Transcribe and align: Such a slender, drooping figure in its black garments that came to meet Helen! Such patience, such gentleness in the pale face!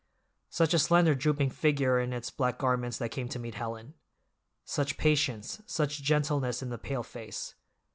Such 0.49 0.73
a 0.73 0.79
slender, 0.79 1.13
drooping 1.13 1.51
figure 1.51 1.99
in 1.99 2.11
its 2.11 2.31
black 2.31 2.57
garments 2.57 2.97
that 2.97 3.11
came 3.11 3.29
to 3.29 3.37
meet 3.37 3.53
Helen! 3.53 3.93
Such 4.65 4.97
patience, 4.97 5.61
such 5.67 6.01
gentleness 6.01 6.63
in 6.63 6.71
the 6.71 6.79
pale 6.79 7.03
face! 7.03 7.53